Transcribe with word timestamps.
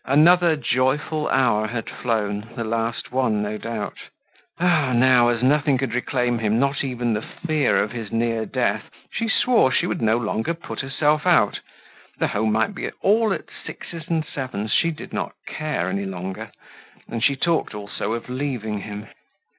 Another 0.07 0.55
joyful 0.55 1.27
hour 1.29 1.67
had 1.67 1.87
flown, 1.87 2.49
the 2.55 2.63
last 2.63 3.11
one 3.11 3.43
no 3.43 3.59
doubt! 3.59 3.99
Oh! 4.59 4.93
now, 4.93 5.27
as 5.27 5.43
nothing 5.43 5.77
could 5.77 5.93
reclaim 5.93 6.39
him, 6.39 6.57
not 6.57 6.83
even 6.83 7.13
the 7.13 7.21
fear 7.21 7.77
of 7.77 7.91
his 7.91 8.11
near 8.11 8.47
death, 8.47 8.89
she 9.11 9.29
swore 9.29 9.71
she 9.71 9.85
would 9.85 10.01
no 10.01 10.17
longer 10.17 10.55
put 10.55 10.79
herself 10.81 11.27
out; 11.27 11.59
the 12.17 12.29
home 12.29 12.51
might 12.51 12.73
be 12.73 12.89
all 13.03 13.31
at 13.31 13.45
sixes 13.63 14.05
and 14.07 14.25
sevens, 14.25 14.71
she 14.73 14.89
did 14.89 15.13
not 15.13 15.33
care 15.45 15.87
any 15.87 16.05
longer; 16.07 16.49
and 17.07 17.23
she 17.23 17.35
talked 17.35 17.75
also 17.75 18.13
of 18.13 18.27
leaving 18.27 18.79
him. 18.79 19.05